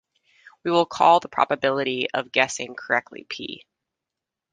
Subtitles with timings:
[0.63, 3.67] We will call the probability of guessing correctly "p".